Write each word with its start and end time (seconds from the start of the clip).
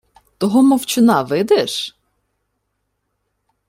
—Того 0.39 0.59
мовчуна 0.69 1.17
видиш? 1.29 1.73